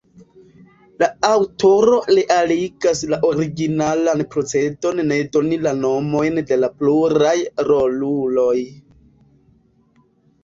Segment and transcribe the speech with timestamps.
[1.01, 7.35] La aŭtoro realigas la originalan procedon ne doni la nomojn de la pluraj
[7.71, 8.57] roluloj.